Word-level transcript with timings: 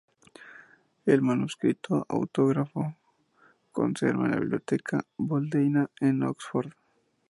El 1.05 1.21
manuscrito 1.21 2.07
autógrafo 2.09 2.95
se 3.59 3.71
conserva 3.71 4.25
en 4.25 4.31
la 4.31 4.39
Biblioteca 4.39 5.05
Bodleiana, 5.15 5.91
en 5.99 6.23
Oxford. 6.23 6.73